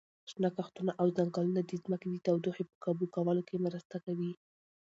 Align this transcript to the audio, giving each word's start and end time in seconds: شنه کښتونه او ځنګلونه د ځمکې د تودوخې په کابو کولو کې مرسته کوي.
شنه 0.31 0.49
کښتونه 0.57 0.91
او 1.01 1.07
ځنګلونه 1.17 1.61
د 1.63 1.71
ځمکې 1.83 2.07
د 2.11 2.17
تودوخې 2.25 2.63
په 2.69 2.75
کابو 2.83 3.05
کولو 3.15 3.41
کې 3.47 3.63
مرسته 3.65 3.95
کوي. 4.05 4.31